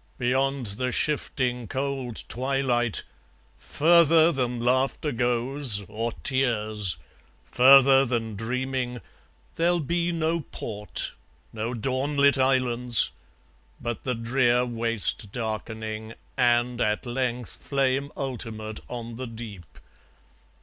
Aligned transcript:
Beyond 0.18 0.66
the 0.78 0.90
shifting 0.90 1.68
cold 1.68 2.24
twilight, 2.28 3.02
Further 3.58 4.32
than 4.32 4.58
laughter 4.58 5.12
goes, 5.12 5.82
or 5.86 6.12
tears, 6.24 6.96
further 7.44 8.06
than 8.06 8.36
dreaming, 8.36 9.02
There'll 9.56 9.80
be 9.80 10.12
no 10.12 10.40
port, 10.40 11.12
no 11.52 11.74
dawn 11.74 12.16
lit 12.16 12.38
islands! 12.38 13.10
But 13.78 14.04
the 14.04 14.14
drear 14.14 14.64
Waste 14.64 15.30
darkening, 15.30 16.14
and, 16.38 16.80
at 16.80 17.04
length, 17.04 17.54
flame 17.56 18.10
ultimate 18.16 18.80
on 18.88 19.16
the 19.16 19.26
deep. 19.26 19.66